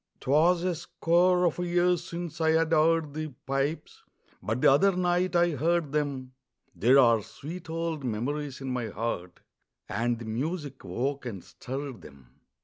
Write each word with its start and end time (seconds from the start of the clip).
'Twas 0.21 0.63
a 0.63 0.73
score 0.73 1.45
of 1.45 1.59
years 1.59 2.03
since 2.03 2.41
I'd 2.41 2.71
heard 2.71 3.13
the 3.13 3.27
pipes, 3.45 4.01
But 4.41 4.59
the 4.61 4.71
other 4.71 4.95
night 4.95 5.35
I 5.35 5.51
heard 5.51 5.91
them; 5.91 6.31
There 6.75 6.97
are 6.97 7.21
sweet 7.21 7.69
old 7.69 8.03
memories 8.03 8.61
in 8.61 8.69
my 8.71 8.87
heart, 8.87 9.41
And 9.87 10.17
the 10.17 10.25
music 10.25 10.83
woke 10.83 11.27
and 11.27 11.43
stirred 11.43 12.01
them. 12.01 12.31